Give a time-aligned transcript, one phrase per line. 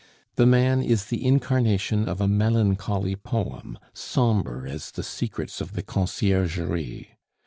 [0.33, 5.83] The man is the incarnation of a melancholy poem, sombre as the secrets of the
[5.83, 7.11] Conciergerie.